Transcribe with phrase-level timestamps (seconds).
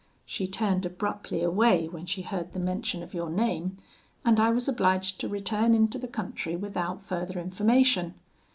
[0.25, 3.77] She turned abruptly away when she heard the mention of your name,
[4.25, 8.15] and I was obliged to return into the country without further information.